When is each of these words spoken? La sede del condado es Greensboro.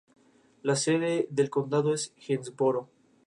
La 0.63 0.75
sede 0.75 1.27
del 1.29 1.51
condado 1.51 1.93
es 1.93 2.11
Greensboro. 2.27 2.89